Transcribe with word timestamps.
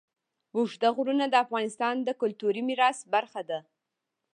اوږده 0.55 0.89
غرونه 0.95 1.25
د 1.29 1.35
افغانستان 1.45 1.95
د 2.03 2.09
کلتوري 2.21 2.61
میراث 2.67 2.97
برخه 3.13 3.41
ده. 3.49 3.59